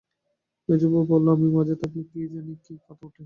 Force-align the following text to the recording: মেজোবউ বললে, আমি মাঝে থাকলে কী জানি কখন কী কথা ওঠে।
মেজোবউ 0.69 0.99
বললে, 1.05 1.29
আমি 1.31 1.47
মাঝে 1.49 1.75
থাকলে 1.75 2.01
কী 2.03 2.19
জানি 2.33 2.53
কখন 2.53 2.63
কী 2.65 2.73
কথা 2.79 3.03
ওঠে। 3.05 3.19